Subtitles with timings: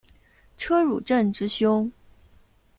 [0.57, 1.91] 车汝震之兄。